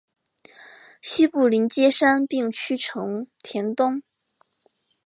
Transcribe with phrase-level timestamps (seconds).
[0.99, 4.01] 西部邻接杉并区成田东。